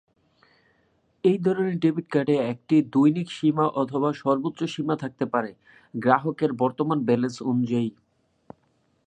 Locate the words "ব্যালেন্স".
7.05-7.37